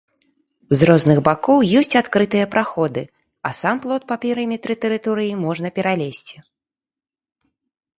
[0.77, 3.03] З розных бакоў ёсць адкрытыя праходы,
[3.49, 6.37] а сам плот па перыметры тэрыторыі можна пералезці.